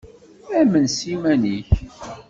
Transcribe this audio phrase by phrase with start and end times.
[0.59, 1.69] Amen s yiman-nnek.